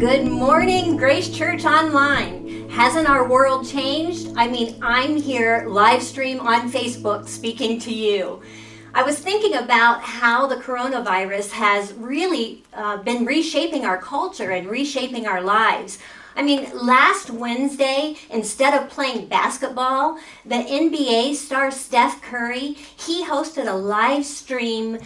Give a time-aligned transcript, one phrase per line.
[0.00, 2.70] Good morning, Grace Church Online.
[2.70, 4.32] Hasn't our world changed?
[4.34, 8.40] I mean, I'm here live stream on Facebook speaking to you.
[8.94, 14.70] I was thinking about how the coronavirus has really uh, been reshaping our culture and
[14.70, 15.98] reshaping our lives.
[16.34, 23.70] I mean, last Wednesday, instead of playing basketball, the NBA star Steph Curry, he hosted
[23.70, 24.96] a live stream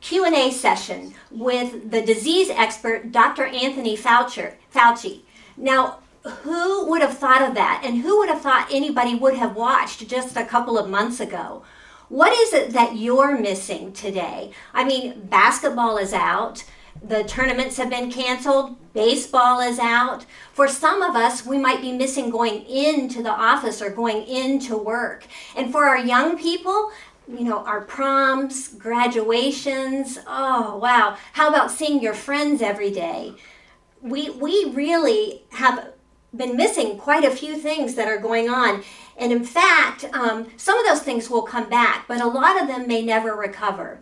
[0.00, 3.46] Q&A session with the disease expert Dr.
[3.46, 5.20] Anthony Fauci.
[5.56, 7.82] Now, who would have thought of that?
[7.84, 11.62] And who would have thought anybody would have watched just a couple of months ago?
[12.08, 14.52] What is it that you're missing today?
[14.72, 16.64] I mean, basketball is out.
[17.02, 18.76] The tournaments have been canceled.
[18.92, 20.26] Baseball is out.
[20.52, 24.76] For some of us, we might be missing going into the office or going into
[24.76, 25.26] work.
[25.56, 26.90] And for our young people,
[27.28, 30.18] you know, our proms, graduations.
[30.26, 31.16] Oh, wow.
[31.34, 33.34] How about seeing your friends every day?
[34.00, 35.92] We, we really have
[36.34, 38.82] been missing quite a few things that are going on.
[39.16, 42.68] And in fact, um, some of those things will come back, but a lot of
[42.68, 44.00] them may never recover.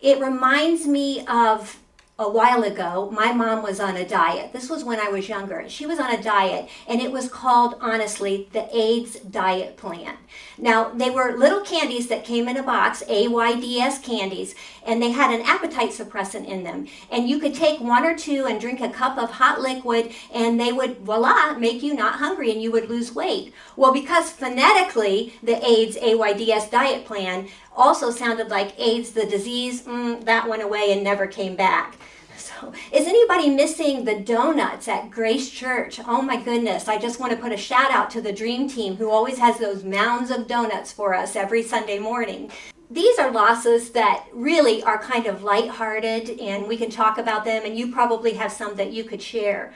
[0.00, 1.78] It reminds me of
[2.20, 4.52] a while ago, my mom was on a diet.
[4.52, 5.68] This was when I was younger.
[5.68, 10.16] She was on a diet, and it was called, honestly, the AYDS Diet Plan.
[10.58, 14.56] Now, they were little candies that came in a box, AYDS candies,
[14.88, 16.88] and they had an appetite suppressant in them.
[17.12, 20.58] And you could take one or two and drink a cup of hot liquid, and
[20.58, 23.52] they would, voila, make you not hungry and you would lose weight.
[23.76, 30.24] Well, because phonetically, the AIDS AYDS Diet Plan also sounded like AIDS, the disease, mm,
[30.24, 31.96] that went away and never came back.
[32.36, 36.00] So, is anybody missing the donuts at Grace Church?
[36.06, 38.96] Oh my goodness, I just want to put a shout out to the Dream Team
[38.96, 42.50] who always has those mounds of donuts for us every Sunday morning.
[42.90, 47.64] These are losses that really are kind of lighthearted and we can talk about them,
[47.66, 49.74] and you probably have some that you could share.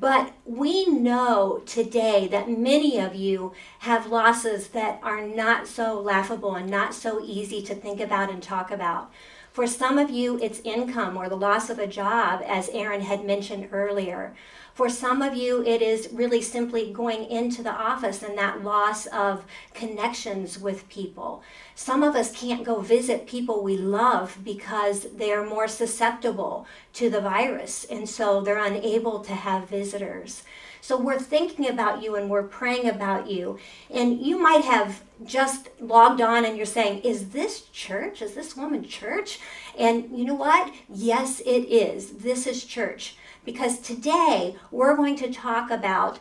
[0.00, 6.54] But we know today that many of you have losses that are not so laughable
[6.54, 9.12] and not so easy to think about and talk about.
[9.52, 13.24] For some of you, it's income or the loss of a job, as Aaron had
[13.24, 14.34] mentioned earlier.
[14.74, 19.06] For some of you, it is really simply going into the office and that loss
[19.06, 21.44] of connections with people.
[21.76, 27.20] Some of us can't go visit people we love because they're more susceptible to the
[27.20, 30.42] virus, and so they're unable to have visitors.
[30.80, 33.58] So we're thinking about you and we're praying about you.
[33.90, 38.20] And you might have just logged on and you're saying, Is this church?
[38.20, 39.38] Is this woman church?
[39.78, 40.74] And you know what?
[40.92, 42.18] Yes, it is.
[42.18, 46.18] This is church because today we're going to talk about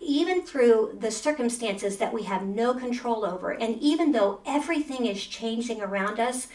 [0.00, 5.24] even through the circumstances that we have no control over, and even though everything is
[5.24, 6.48] changing around us,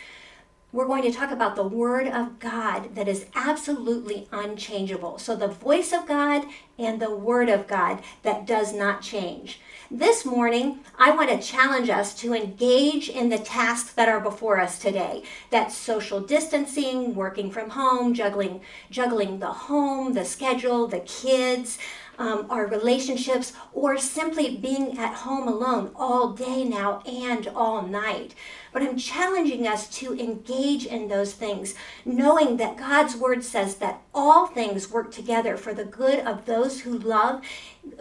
[0.72, 5.18] we're going to talk about the Word of God that is absolutely unchangeable.
[5.18, 6.46] So, the voice of God
[6.80, 9.60] and the Word of God that does not change.
[9.94, 14.58] This morning, I want to challenge us to engage in the tasks that are before
[14.58, 15.24] us today.
[15.50, 21.78] That's social distancing, working from home, juggling, juggling the home, the schedule, the kids,
[22.22, 28.36] um, our relationships, or simply being at home alone all day now and all night.
[28.72, 31.74] But I'm challenging us to engage in those things,
[32.06, 36.82] knowing that God's word says that all things work together for the good of those
[36.82, 37.42] who love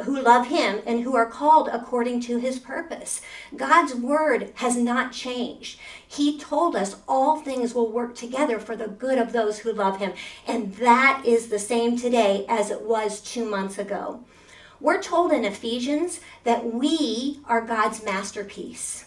[0.04, 3.22] who love him and who are called according to his purpose.
[3.56, 5.80] God's word has not changed.
[6.10, 9.98] He told us all things will work together for the good of those who love
[9.98, 10.12] him.
[10.44, 14.24] And that is the same today as it was two months ago.
[14.80, 19.04] We're told in Ephesians that we are God's masterpiece.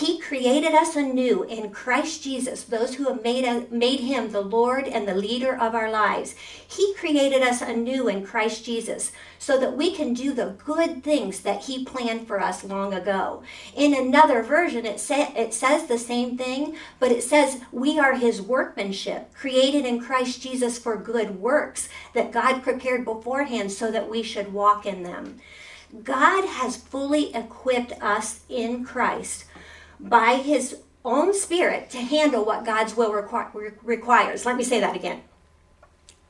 [0.00, 4.40] He created us anew in Christ Jesus, those who have made, a, made him the
[4.40, 6.34] Lord and the leader of our lives.
[6.66, 11.40] He created us anew in Christ Jesus so that we can do the good things
[11.40, 13.42] that he planned for us long ago.
[13.74, 18.14] In another version, it, sa- it says the same thing, but it says we are
[18.14, 24.08] his workmanship, created in Christ Jesus for good works that God prepared beforehand so that
[24.08, 25.40] we should walk in them.
[26.02, 29.44] God has fully equipped us in Christ
[30.00, 34.44] by his own spirit to handle what God's will requ- requires.
[34.44, 35.22] Let me say that again.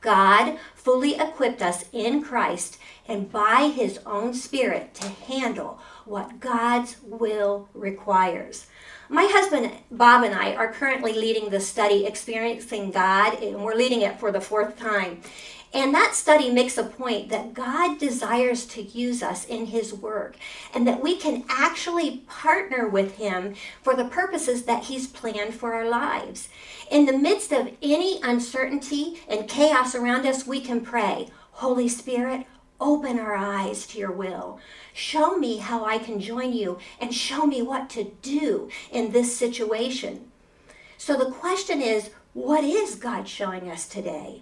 [0.01, 6.97] God fully equipped us in Christ and by his own spirit to handle what God's
[7.03, 8.65] will requires.
[9.09, 14.01] My husband Bob and I are currently leading the study Experiencing God, and we're leading
[14.01, 15.21] it for the fourth time.
[15.73, 20.35] And that study makes a point that God desires to use us in His work
[20.73, 25.73] and that we can actually partner with Him for the purposes that He's planned for
[25.73, 26.49] our lives.
[26.89, 32.45] In the midst of any uncertainty and chaos around us, we can pray, Holy Spirit,
[32.81, 34.59] open our eyes to your will.
[34.91, 39.37] Show me how I can join you and show me what to do in this
[39.37, 40.31] situation.
[40.97, 44.41] So the question is, what is God showing us today?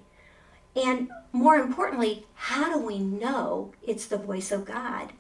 [0.80, 5.14] And more importantly, how do we know it's the voice of God?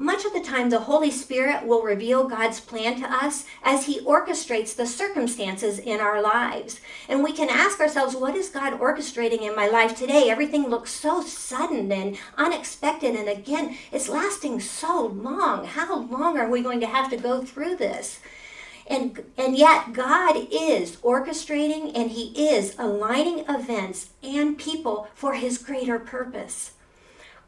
[0.00, 3.98] Much of the time, the Holy Spirit will reveal God's plan to us as He
[4.02, 6.80] orchestrates the circumstances in our lives.
[7.08, 10.30] And we can ask ourselves, what is God orchestrating in my life today?
[10.30, 13.16] Everything looks so sudden and unexpected.
[13.16, 15.64] And again, it's lasting so long.
[15.64, 18.20] How long are we going to have to go through this?
[18.88, 25.58] And, and yet, God is orchestrating and He is aligning events and people for His
[25.58, 26.72] greater purpose.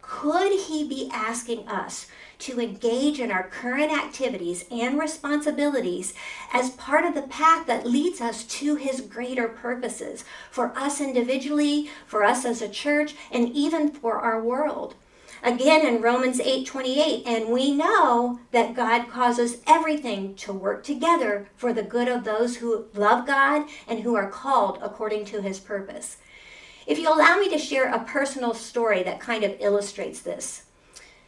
[0.02, 2.06] Could He be asking us
[2.40, 6.14] to engage in our current activities and responsibilities
[6.52, 11.90] as part of the path that leads us to His greater purposes for us individually,
[12.06, 14.94] for us as a church, and even for our world?
[15.42, 21.72] Again in Romans 8:28, and we know that God causes everything to work together for
[21.72, 26.18] the good of those who love God and who are called according to his purpose.
[26.86, 30.64] If you allow me to share a personal story that kind of illustrates this.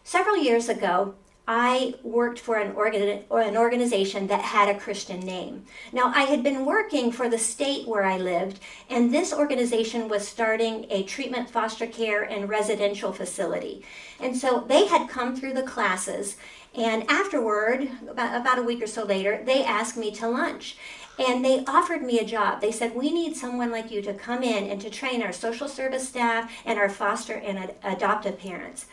[0.05, 1.15] Several years ago,
[1.47, 5.65] I worked for an, organ- or an organization that had a Christian name.
[5.93, 10.27] Now, I had been working for the state where I lived, and this organization was
[10.27, 13.83] starting a treatment, foster care, and residential facility.
[14.21, 16.37] And so they had come through the classes,
[16.77, 20.77] and afterward, about, about a week or so later, they asked me to lunch.
[21.19, 22.61] And they offered me a job.
[22.61, 25.69] They said, We need someone like you to come in and to train our social
[25.69, 28.87] service staff and our foster and ad- adoptive parents.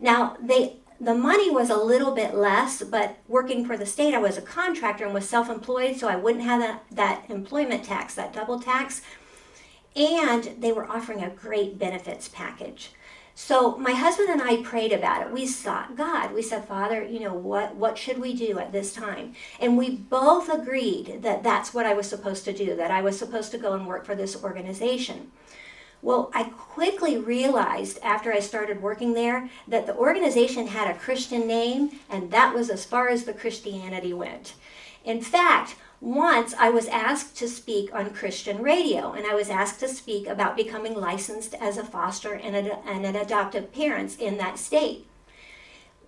[0.00, 4.18] Now, they the money was a little bit less, but working for the state, I
[4.18, 8.14] was a contractor and was self employed, so I wouldn't have that, that employment tax,
[8.14, 9.02] that double tax.
[9.94, 12.92] And they were offering a great benefits package.
[13.38, 15.30] So my husband and I prayed about it.
[15.30, 16.32] We sought God.
[16.32, 19.34] We said, Father, you know, what, what should we do at this time?
[19.60, 23.18] And we both agreed that that's what I was supposed to do, that I was
[23.18, 25.30] supposed to go and work for this organization.
[26.06, 31.48] Well, I quickly realized after I started working there that the organization had a Christian
[31.48, 34.54] name, and that was as far as the Christianity went.
[35.04, 39.80] In fact, once I was asked to speak on Christian radio, and I was asked
[39.80, 44.36] to speak about becoming licensed as a foster and, a, and an adoptive parent in
[44.36, 45.08] that state.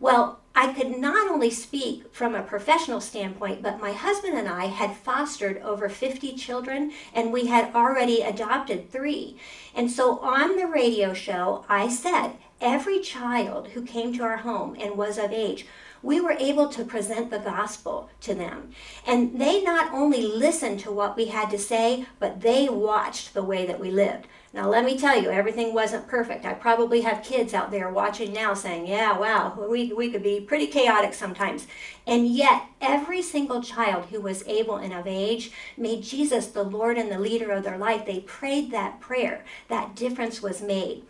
[0.01, 4.67] Well, I could not only speak from a professional standpoint, but my husband and I
[4.67, 9.37] had fostered over 50 children and we had already adopted three.
[9.75, 14.77] And so on the radio show, I said, every child who came to our home
[14.81, 15.67] and was of age
[16.03, 18.71] we were able to present the gospel to them.
[19.07, 23.43] And they not only listened to what we had to say, but they watched the
[23.43, 24.27] way that we lived.
[24.55, 26.47] Now, let me tell you, everything wasn't perfect.
[26.47, 30.41] I probably have kids out there watching now saying, Yeah, wow, we, we could be
[30.41, 31.67] pretty chaotic sometimes.
[32.07, 36.97] And yet, every single child who was able and of age made Jesus the Lord
[36.97, 38.07] and the leader of their life.
[38.07, 39.45] They prayed that prayer.
[39.69, 41.05] That difference was made.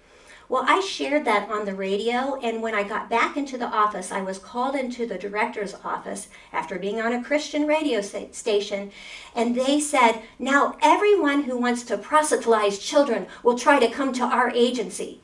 [0.50, 4.10] Well, I shared that on the radio, and when I got back into the office,
[4.10, 8.90] I was called into the director's office after being on a Christian radio station,
[9.34, 14.24] and they said, Now everyone who wants to proselytize children will try to come to
[14.24, 15.20] our agency.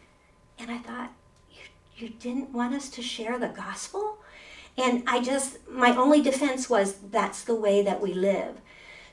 [0.59, 1.11] And I thought,
[1.51, 1.63] You,
[1.97, 4.19] you didn't want us to share the gospel?
[4.77, 8.61] And I just, my only defense was, That's the way that we live.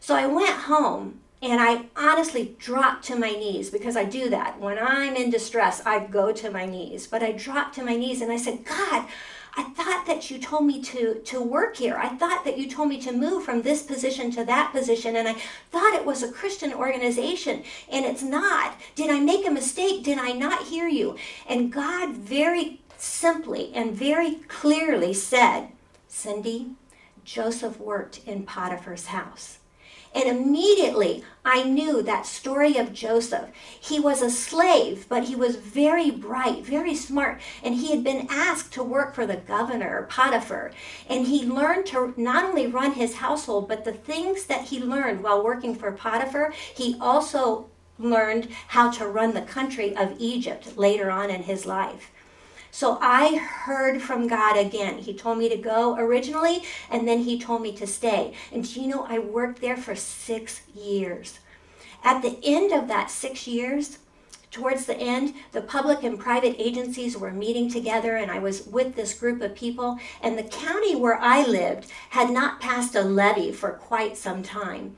[0.02, 4.60] So I went home and I honestly dropped to my knees because I do that.
[4.60, 7.08] When I'm in distress, I go to my knees.
[7.08, 9.08] But I dropped to my knees and I said, God,
[9.58, 11.98] I thought that you told me to, to work here.
[11.98, 15.16] I thought that you told me to move from this position to that position.
[15.16, 15.36] And I
[15.72, 17.64] thought it was a Christian organization.
[17.92, 18.76] And it's not.
[18.94, 20.04] Did I make a mistake?
[20.04, 21.18] Did I not hear you?
[21.50, 25.70] And God very simply and very clearly said,
[26.08, 26.72] Cindy,
[27.26, 29.58] Joseph worked in Potiphar's house.
[30.14, 33.50] And immediately I knew that story of Joseph.
[33.80, 38.28] He was a slave, but he was very bright, very smart, and he had been
[38.30, 40.72] asked to work for the governor, Potiphar.
[41.10, 45.24] And he learned to not only run his household, but the things that he learned
[45.24, 51.10] while working for Potiphar, he also learned how to run the country of Egypt later
[51.10, 52.12] on in his life.
[52.72, 54.98] So I heard from God again.
[54.98, 58.34] He told me to go originally, and then he told me to stay.
[58.52, 61.40] And do you know, I worked there for six years.
[62.04, 64.00] At the end of that six years,
[64.52, 68.96] towards the end, the public and private agencies were meeting together, and I was with
[68.96, 70.00] this group of people.
[70.22, 74.96] And the county where I lived had not passed a levy for quite some time.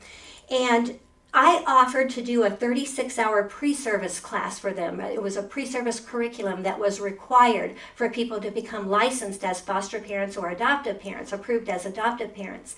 [0.49, 0.99] And
[1.33, 4.99] I offered to do a 36 hour pre service class for them.
[4.99, 9.59] It was a pre service curriculum that was required for people to become licensed as
[9.59, 12.75] foster parents or adoptive parents, approved as adoptive parents.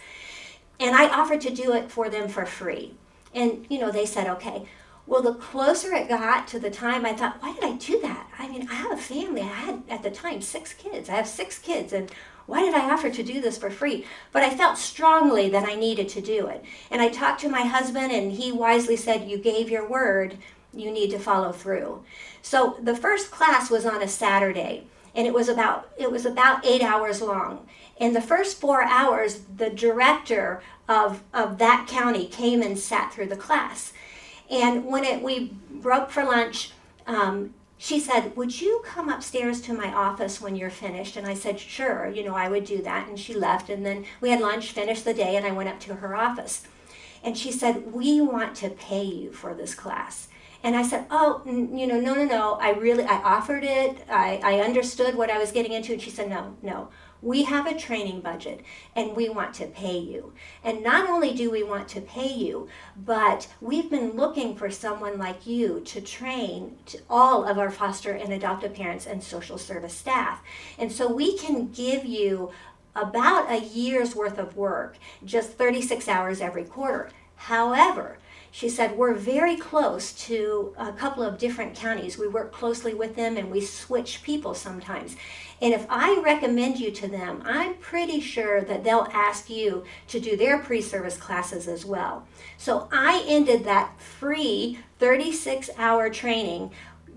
[0.79, 2.95] And I offered to do it for them for free.
[3.33, 4.67] And, you know, they said, okay.
[5.07, 8.27] Well, the closer it got to the time, I thought, why did I do that?
[8.39, 9.41] I mean, I have a family.
[9.41, 11.09] I had, at the time, six kids.
[11.09, 11.93] I have six kids.
[11.93, 12.11] And
[12.45, 14.05] why did I offer to do this for free?
[14.31, 16.63] But I felt strongly that I needed to do it.
[16.91, 20.37] And I talked to my husband, and he wisely said, You gave your word,
[20.73, 22.03] you need to follow through.
[22.41, 24.83] So the first class was on a Saturday,
[25.15, 27.65] and it was about it was about eight hours long.
[27.97, 33.27] In the first four hours, the director of, of that county came and sat through
[33.27, 33.93] the class.
[34.49, 36.71] And when it, we broke for lunch,
[37.07, 37.53] um,
[37.85, 41.17] she said, Would you come upstairs to my office when you're finished?
[41.17, 43.07] And I said, Sure, you know, I would do that.
[43.07, 43.69] And she left.
[43.69, 46.63] And then we had lunch, finished the day, and I went up to her office.
[47.23, 50.29] And she said, We want to pay you for this class.
[50.63, 52.53] And I said, Oh, you know, no, no, no.
[52.53, 54.03] I really, I offered it.
[54.09, 55.93] I, I understood what I was getting into.
[55.93, 56.89] And she said, No, no.
[57.21, 58.61] We have a training budget
[58.95, 60.33] and we want to pay you.
[60.63, 65.17] And not only do we want to pay you, but we've been looking for someone
[65.17, 69.95] like you to train to all of our foster and adoptive parents and social service
[69.95, 70.41] staff.
[70.77, 72.51] And so we can give you
[72.95, 77.09] about a year's worth of work, just 36 hours every quarter.
[77.35, 78.17] However,
[78.55, 82.17] she said, We're very close to a couple of different counties.
[82.17, 85.17] We work closely with them and we switch people sometimes.
[85.61, 90.19] And if I recommend you to them, I'm pretty sure that they'll ask you to
[90.19, 92.27] do their pre service classes as well.
[92.57, 96.71] So I ended that free 36 hour training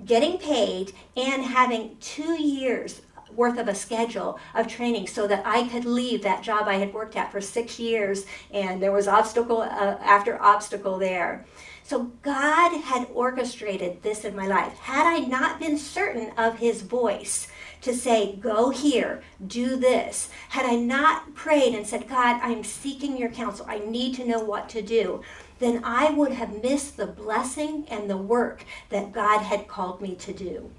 [0.04, 3.02] getting paid and having two years
[3.38, 6.92] worth of a schedule of training so that I could leave that job I had
[6.92, 11.46] worked at for six years and there was obstacle uh, after obstacle there.
[11.84, 14.76] So God had orchestrated this in my life.
[14.80, 17.48] Had I not been certain of his voice
[17.80, 23.16] to say, go here, do this, had I not prayed and said, God, I'm seeking
[23.16, 25.22] your counsel, I need to know what to do,
[25.60, 30.14] then I would have missed the blessing and the work that God had called me
[30.16, 30.70] to do.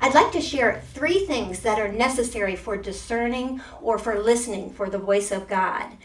[0.00, 4.88] I'd like to share three things that are necessary for discerning or for listening for
[4.88, 5.96] the voice of God.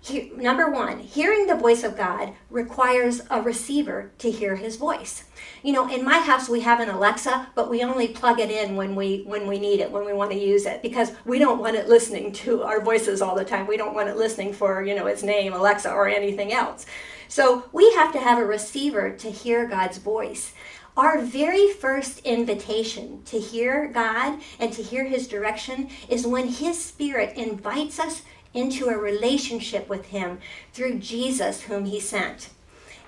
[0.00, 5.24] He, number one, hearing the voice of God requires a receiver to hear his voice.
[5.62, 8.76] You know, in my house we have an Alexa, but we only plug it in
[8.76, 11.58] when we when we need it, when we want to use it, because we don't
[11.58, 13.66] want it listening to our voices all the time.
[13.66, 16.84] We don't want it listening for you know its name, Alexa, or anything else.
[17.28, 20.52] So we have to have a receiver to hear God's voice.
[20.96, 26.82] Our very first invitation to hear God and to hear His direction is when His
[26.82, 28.22] Spirit invites us
[28.52, 30.38] into a relationship with Him
[30.72, 32.50] through Jesus, whom He sent.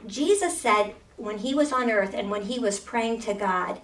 [0.05, 3.81] Jesus said when He was on earth and when He was praying to God,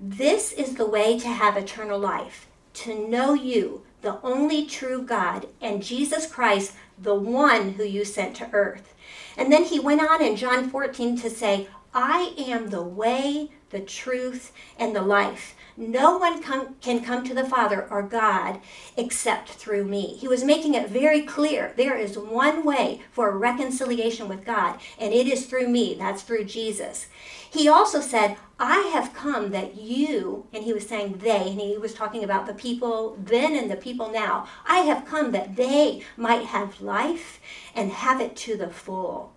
[0.00, 5.46] This is the way to have eternal life, to know you, the only true God,
[5.60, 8.94] and Jesus Christ, the one who you sent to earth.
[9.36, 13.80] And then he went on in John 14 to say, I am the way, the
[13.80, 15.54] truth, and the life.
[15.76, 18.60] No one come, can come to the Father or God
[18.96, 20.16] except through me.
[20.16, 25.14] He was making it very clear there is one way for reconciliation with God, and
[25.14, 25.94] it is through me.
[25.94, 27.06] That's through Jesus.
[27.48, 31.78] He also said, I have come that you, and he was saying they, and he
[31.78, 34.46] was talking about the people then and the people now.
[34.66, 37.40] I have come that they might have life
[37.74, 39.32] and have it to the full.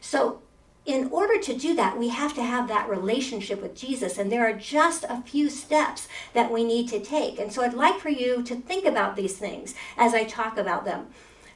[0.00, 0.41] So
[0.84, 4.48] in order to do that, we have to have that relationship with Jesus, and there
[4.48, 7.38] are just a few steps that we need to take.
[7.38, 10.84] And so I'd like for you to think about these things as I talk about
[10.84, 11.06] them.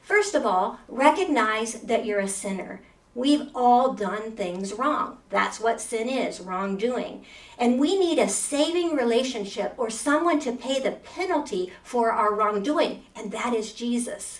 [0.01, 2.81] First of all, recognize that you're a sinner.
[3.13, 5.17] We've all done things wrong.
[5.29, 7.25] That's what sin is wrongdoing.
[7.57, 13.03] And we need a saving relationship or someone to pay the penalty for our wrongdoing,
[13.13, 14.39] and that is Jesus.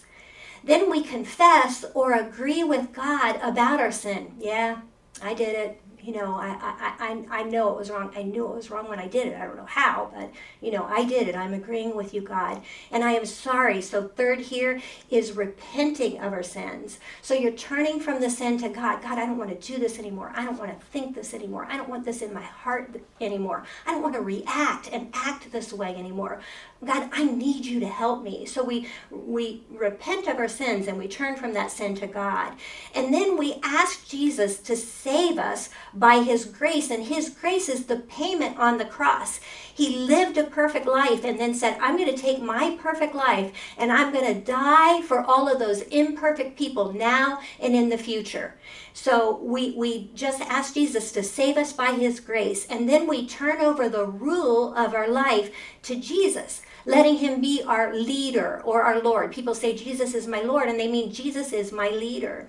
[0.67, 4.35] Then we confess or agree with God about our sin.
[4.37, 4.81] Yeah,
[5.21, 8.13] I did it you know, I, I, I, I know it was wrong.
[8.15, 9.35] I knew it was wrong when I did it.
[9.35, 10.31] I don't know how, but,
[10.61, 11.35] you know, I did it.
[11.35, 12.61] I'm agreeing with you, God.
[12.91, 13.81] And I am sorry.
[13.81, 16.99] So, third here is repenting of our sins.
[17.21, 19.01] So, you're turning from the sin to God.
[19.01, 20.31] God, I don't want to do this anymore.
[20.33, 21.67] I don't want to think this anymore.
[21.69, 23.65] I don't want this in my heart anymore.
[23.85, 26.39] I don't want to react and act this way anymore.
[26.85, 28.45] God, I need you to help me.
[28.45, 32.53] So we we repent of our sins and we turn from that sin to God.
[32.93, 37.85] And then we ask Jesus to save us by His grace, and His grace is
[37.85, 39.39] the payment on the cross.
[39.73, 43.51] He lived a perfect life and then said, I'm going to take my perfect life
[43.77, 47.97] and I'm going to die for all of those imperfect people now and in the
[47.97, 48.55] future.
[48.93, 53.27] So we, we just ask Jesus to save us by his grace, and then we
[53.27, 55.53] turn over the rule of our life
[55.83, 59.33] to Jesus letting him be our leader or our Lord.
[59.33, 62.47] People say Jesus is my Lord, and they mean Jesus is my leader.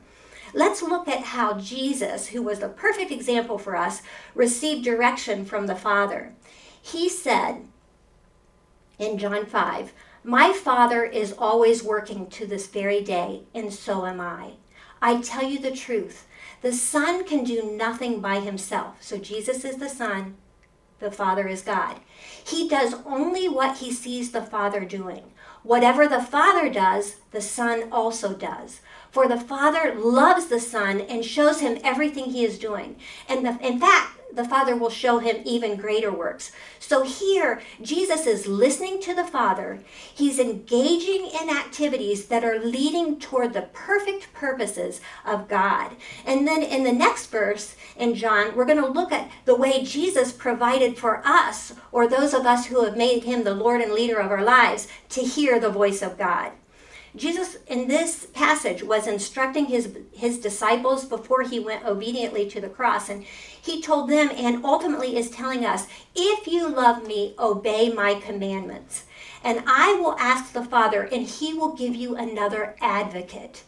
[0.55, 4.01] Let's look at how Jesus, who was the perfect example for us,
[4.35, 6.33] received direction from the Father.
[6.81, 7.67] He said
[8.99, 9.93] in John 5,
[10.23, 14.53] My Father is always working to this very day, and so am I.
[15.03, 16.27] I tell you the truth.
[16.63, 19.03] The Son can do nothing by himself.
[19.03, 20.37] So Jesus is the Son,
[21.01, 21.97] the Father is God.
[22.45, 25.25] He does only what he sees the Father doing.
[25.63, 28.81] Whatever the Father does, the Son also does.
[29.11, 32.97] For the Father loves the Son and shows him everything he is doing.
[33.29, 36.53] And the, in fact, the Father will show him even greater works.
[36.79, 39.81] So here, Jesus is listening to the Father.
[40.15, 45.93] He's engaging in activities that are leading toward the perfect purposes of God.
[46.25, 49.83] And then in the next verse in John, we're going to look at the way
[49.83, 53.93] Jesus provided for us, or those of us who have made him the Lord and
[53.93, 56.53] leader of our lives, to hear the voice of God.
[57.19, 62.69] Jesus, in this passage, was instructing his, his disciples before he went obediently to the
[62.69, 63.09] cross.
[63.09, 68.15] And he told them, and ultimately is telling us, if you love me, obey my
[68.15, 69.05] commandments.
[69.45, 73.65] And I will ask the Father, and he will give you another advocate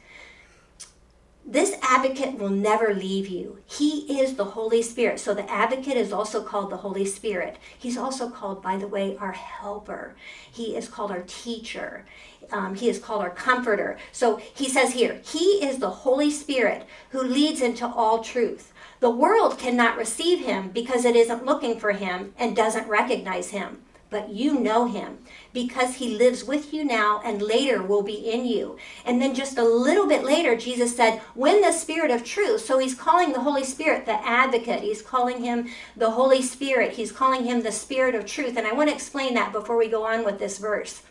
[1.51, 3.59] this advocate will never leave you.
[3.67, 5.19] He is the Holy Spirit.
[5.19, 7.57] So the advocate is also called the Holy Spirit.
[7.77, 10.15] He's also called, by the way, our helper.
[10.49, 12.07] He is called our teacher.
[12.53, 13.99] Um, he is called our comforter.
[14.13, 18.73] So he says here, He is the Holy Spirit who leads into all truth.
[19.01, 23.83] The world cannot receive him because it isn't looking for him and doesn't recognize him
[24.11, 25.19] but you know him
[25.53, 28.77] because he lives with you now and later will be in you.
[29.05, 32.79] And then just a little bit later, Jesus said, When the Spirit of truth, so
[32.79, 37.45] he's calling the Holy Spirit the advocate, he's calling him the Holy Spirit, he's calling
[37.45, 38.57] him the Spirit of truth.
[38.57, 41.03] And I want to explain that before we go on with this verse.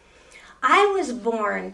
[0.61, 1.73] I was born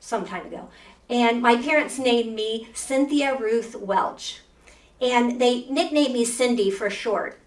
[0.00, 0.68] some time ago,
[1.08, 4.40] and my parents named me Cynthia Ruth Welch.
[5.00, 7.38] And they nicknamed me Cindy for short.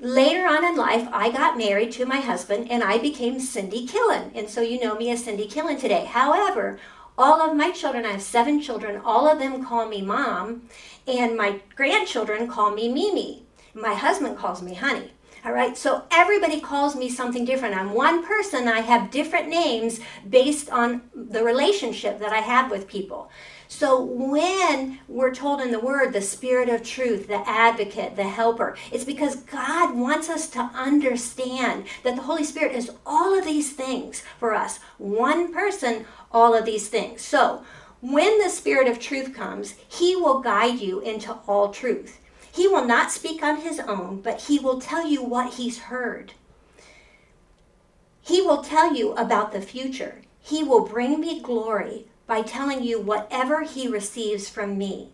[0.00, 4.32] Later on in life, I got married to my husband and I became Cindy Killen.
[4.34, 6.04] And so you know me as Cindy Killen today.
[6.04, 6.80] However,
[7.16, 10.68] all of my children, I have seven children, all of them call me mom,
[11.06, 13.44] and my grandchildren call me Mimi.
[13.72, 15.12] My husband calls me honey.
[15.44, 17.76] All right, so everybody calls me something different.
[17.76, 22.88] I'm one person, I have different names based on the relationship that I have with
[22.88, 23.30] people.
[23.68, 28.76] So when we're told in the Word, the Spirit of truth, the advocate, the helper,
[28.92, 33.72] it's because God wants us to understand that the Holy Spirit is all of these
[33.72, 34.78] things for us.
[34.98, 37.22] One person, all of these things.
[37.22, 37.64] So
[38.00, 42.20] when the Spirit of truth comes, He will guide you into all truth.
[42.52, 46.34] He will not speak on His own, but He will tell you what He's heard.
[48.20, 50.22] He will tell you about the future.
[50.40, 55.10] He will bring me glory by telling you whatever he receives from me.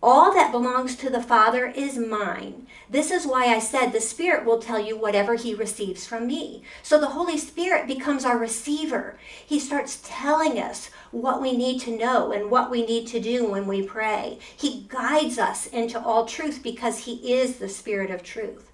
[0.00, 2.68] All that belongs to the Father is mine.
[2.88, 6.62] This is why I said the Spirit will tell you whatever He receives from me.
[6.84, 9.18] So the Holy Spirit becomes our receiver.
[9.44, 13.50] He starts telling us what we need to know and what we need to do
[13.50, 14.38] when we pray.
[14.56, 18.67] He guides us into all truth because He is the Spirit of truth.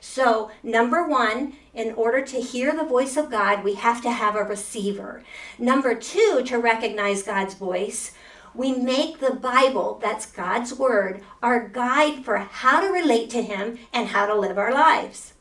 [0.00, 4.36] So, number one, in order to hear the voice of God, we have to have
[4.36, 5.22] a receiver.
[5.58, 8.12] Number two, to recognize God's voice,
[8.54, 13.78] we make the Bible, that's God's Word, our guide for how to relate to Him
[13.92, 15.34] and how to live our lives.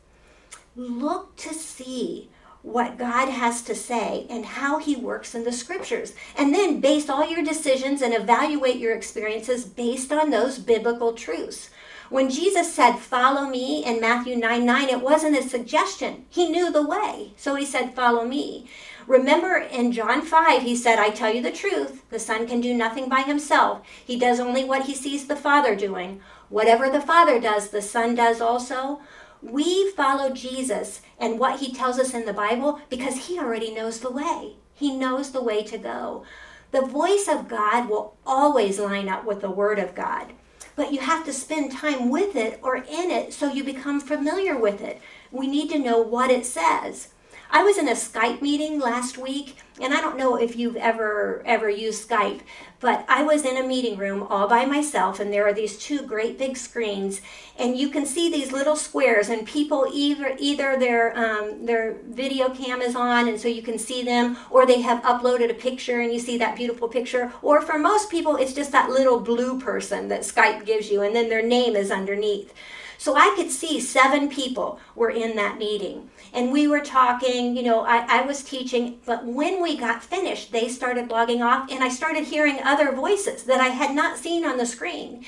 [0.76, 2.30] Look to see
[2.62, 6.14] what God has to say and how He works in the Scriptures.
[6.38, 11.70] And then base all your decisions and evaluate your experiences based on those biblical truths.
[12.10, 16.26] When Jesus said, Follow me in Matthew 9 9, it wasn't a suggestion.
[16.30, 17.34] He knew the way.
[17.36, 18.70] So he said, Follow me.
[19.08, 22.10] Remember in John 5, he said, I tell you the truth.
[22.10, 23.82] The Son can do nothing by himself.
[24.06, 26.22] He does only what he sees the Father doing.
[26.48, 29.02] Whatever the Father does, the Son does also.
[29.42, 34.00] We follow Jesus and what he tells us in the Bible because he already knows
[34.00, 34.56] the way.
[34.74, 36.24] He knows the way to go.
[36.72, 40.34] The voice of God will always line up with the Word of God
[40.78, 44.56] but you have to spend time with it or in it so you become familiar
[44.56, 45.02] with it.
[45.32, 47.10] We need to know what it says.
[47.50, 51.42] I was in a Skype meeting last week, and I don't know if you've ever
[51.46, 52.42] ever used Skype,
[52.80, 56.02] but I was in a meeting room all by myself, and there are these two
[56.02, 57.22] great big screens,
[57.58, 62.50] and you can see these little squares, and people either either their um, their video
[62.50, 66.02] cam is on, and so you can see them, or they have uploaded a picture,
[66.02, 69.60] and you see that beautiful picture, or for most people, it's just that little blue
[69.60, 72.54] person that Skype gives you, and then their name is underneath.
[72.98, 76.10] So I could see seven people were in that meeting.
[76.34, 80.52] And we were talking, you know, I, I was teaching, but when we got finished,
[80.52, 84.46] they started logging off, and I started hearing other voices that I had not seen
[84.46, 85.24] on the screen.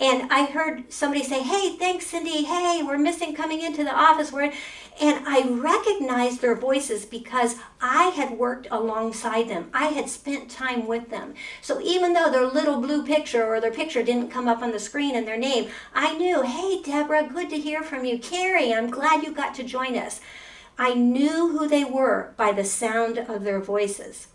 [0.00, 2.44] And I heard somebody say, Hey, thanks, Cindy.
[2.44, 4.32] Hey, we're missing coming into the office.
[4.32, 4.52] We're
[5.00, 9.70] and I recognized their voices because I had worked alongside them.
[9.72, 11.34] I had spent time with them.
[11.60, 14.78] So even though their little blue picture or their picture didn't come up on the
[14.78, 18.18] screen and their name, I knew, hey, Deborah, good to hear from you.
[18.18, 20.20] Carrie, I'm glad you got to join us.
[20.78, 24.28] I knew who they were by the sound of their voices.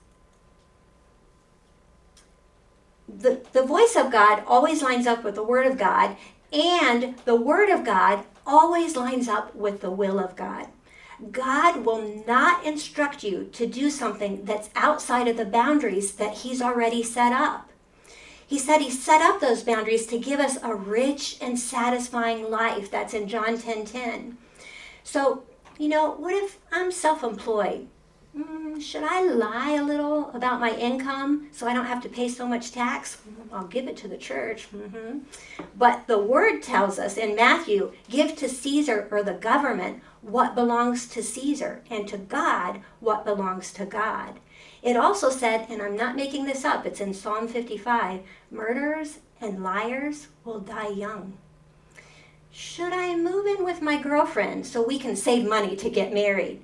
[3.07, 6.17] The, the voice of God always lines up with the Word of God,
[6.51, 10.67] and the Word of God always lines up with the will of God.
[11.31, 16.61] God will not instruct you to do something that's outside of the boundaries that He's
[16.61, 17.69] already set up.
[18.45, 22.89] He said He set up those boundaries to give us a rich and satisfying life.
[22.89, 24.37] That's in John 10 10.
[25.03, 25.43] So,
[25.77, 27.87] you know, what if I'm self employed?
[28.37, 32.29] Mm, should I lie a little about my income so I don't have to pay
[32.29, 33.17] so much tax?
[33.51, 34.67] I'll give it to the church.
[34.71, 35.19] Mm-hmm.
[35.75, 41.07] But the word tells us in Matthew give to Caesar or the government what belongs
[41.07, 44.39] to Caesar, and to God what belongs to God.
[44.81, 48.21] It also said, and I'm not making this up, it's in Psalm 55
[48.51, 51.37] murderers and liars will die young.
[52.51, 56.61] Should I move in with my girlfriend so we can save money to get married?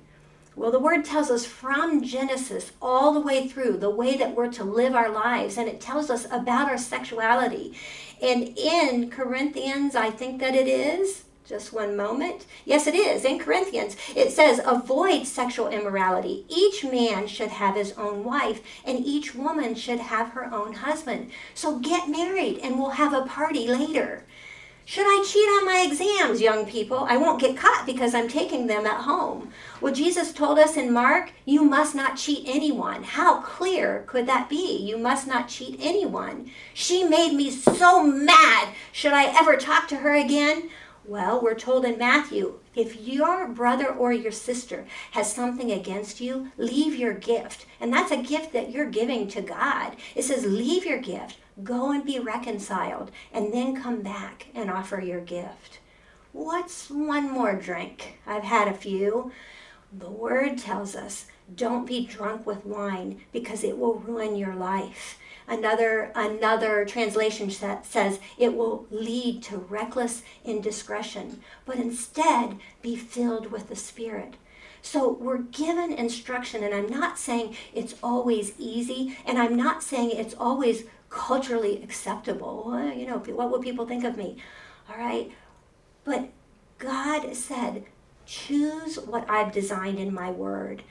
[0.56, 4.52] Well, the word tells us from Genesis all the way through the way that we're
[4.52, 7.76] to live our lives, and it tells us about our sexuality.
[8.22, 12.46] And in Corinthians, I think that it is, just one moment.
[12.64, 13.24] Yes, it is.
[13.24, 16.46] In Corinthians, it says, avoid sexual immorality.
[16.48, 21.32] Each man should have his own wife, and each woman should have her own husband.
[21.54, 24.24] So get married, and we'll have a party later.
[24.86, 27.06] Should I cheat on my exams, young people?
[27.08, 29.50] I won't get caught because I'm taking them at home.
[29.80, 33.02] Well, Jesus told us in Mark, you must not cheat anyone.
[33.02, 34.76] How clear could that be?
[34.76, 36.50] You must not cheat anyone.
[36.74, 38.74] She made me so mad.
[38.92, 40.68] Should I ever talk to her again?
[41.06, 46.50] Well, we're told in Matthew if your brother or your sister has something against you,
[46.58, 47.64] leave your gift.
[47.80, 49.96] And that's a gift that you're giving to God.
[50.14, 51.38] It says, leave your gift.
[51.62, 55.78] Go and be reconciled, and then come back and offer your gift.
[56.32, 58.18] What's one more drink?
[58.26, 59.30] I've had a few.
[59.92, 65.18] The word tells us don't be drunk with wine because it will ruin your life.
[65.46, 73.68] Another, another translation says it will lead to reckless indiscretion, but instead be filled with
[73.68, 74.34] the Spirit.
[74.80, 80.10] So we're given instruction, and I'm not saying it's always easy, and I'm not saying
[80.10, 80.84] it's always
[81.14, 82.92] culturally acceptable.
[82.94, 84.36] You know, what would people think of me?
[84.90, 85.30] All right.
[86.04, 86.28] But
[86.78, 87.84] God said,
[88.26, 90.82] choose what I've designed in my word.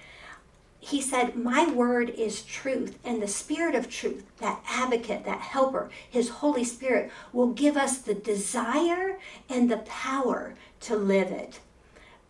[0.79, 5.89] He said, My word is truth, and the Spirit of truth, that advocate, that helper,
[6.09, 9.17] His Holy Spirit, will give us the desire
[9.49, 11.61] and the power to live it.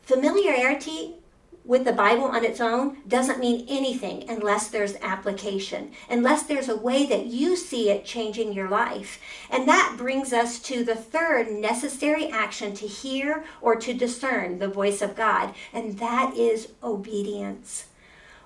[0.03, 1.15] Familiarity
[1.65, 6.75] with the Bible on its own doesn't mean anything unless there's application, unless there's a
[6.75, 9.19] way that you see it changing your life.
[9.49, 14.67] And that brings us to the third necessary action to hear or to discern the
[14.67, 17.85] voice of God, and that is obedience.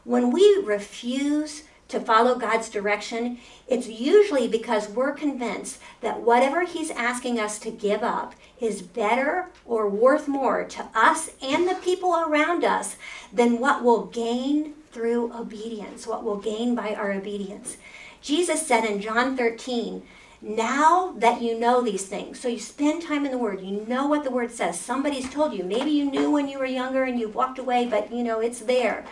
[0.04, 6.92] When we refuse to follow God's direction, it's usually because we're convinced that whatever He's
[6.92, 12.16] asking us to give up is better or worth more to us and the people
[12.16, 12.98] around us
[13.32, 17.78] than what we'll gain through obedience, what we'll gain by our obedience.
[18.22, 20.02] Jesus said in John 13,
[20.42, 24.08] now that you know these things, so you spend time in the Word, you know
[24.08, 24.80] what the Word says.
[24.80, 25.64] Somebody's told you.
[25.64, 28.60] Maybe you knew when you were younger and you've walked away, but you know it's
[28.60, 29.06] there.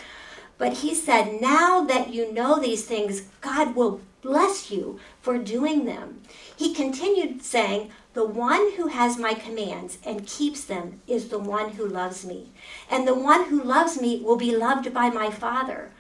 [0.58, 5.86] But he said, now that you know these things, God will bless you for doing
[5.86, 6.22] them.
[6.56, 11.72] He continued saying, the one who has my commands and keeps them is the one
[11.72, 12.52] who loves me.
[12.90, 15.92] And the one who loves me will be loved by my Father.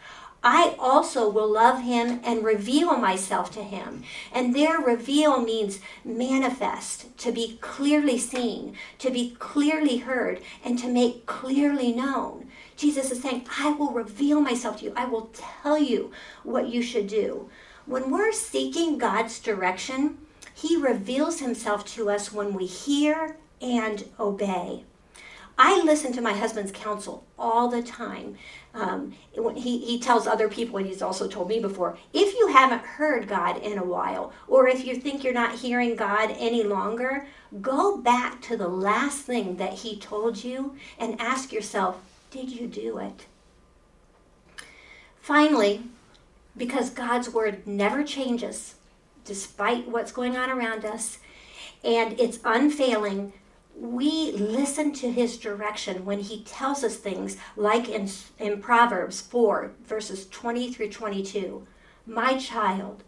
[0.47, 4.03] I also will love him and reveal myself to him.
[4.31, 10.87] And there, reveal means manifest, to be clearly seen, to be clearly heard, and to
[10.87, 12.51] make clearly known.
[12.77, 14.93] Jesus is saying, I will reveal myself to you.
[14.95, 16.11] I will tell you
[16.43, 17.49] what you should do.
[17.87, 20.19] When we're seeking God's direction,
[20.53, 24.83] he reveals himself to us when we hear and obey.
[25.57, 28.35] I listen to my husband's counsel all the time.
[28.73, 29.13] Um,
[29.55, 33.27] he, he tells other people, and he's also told me before, if you haven't heard
[33.27, 37.25] God in a while, or if you think you're not hearing God any longer,
[37.61, 42.67] go back to the last thing that he told you and ask yourself, did you
[42.67, 43.27] do it?
[45.21, 45.83] Finally,
[46.57, 48.75] because God's word never changes,
[49.23, 51.19] despite what's going on around us,
[51.83, 53.31] and it's unfailing,
[53.77, 58.09] we listen to his direction when he tells us things like in,
[58.39, 61.67] in Proverbs 4, verses 20 through 22.
[62.05, 63.03] My child,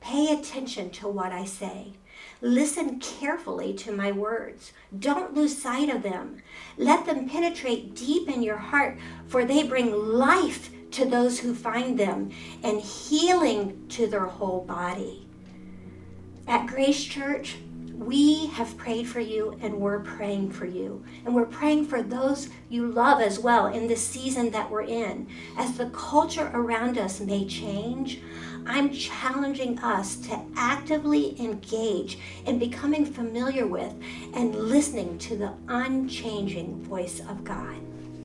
[0.00, 1.92] pay attention to what I say.
[2.40, 4.72] Listen carefully to my words.
[4.98, 6.42] Don't lose sight of them.
[6.78, 11.98] Let them penetrate deep in your heart, for they bring life to those who find
[11.98, 12.30] them
[12.62, 15.26] and healing to their whole body.
[16.46, 17.56] At Grace Church,
[17.98, 21.02] we have prayed for you and we're praying for you.
[21.24, 25.26] And we're praying for those you love as well in the season that we're in.
[25.56, 28.20] As the culture around us may change,
[28.66, 33.94] I'm challenging us to actively engage in becoming familiar with
[34.34, 37.76] and listening to the unchanging voice of God.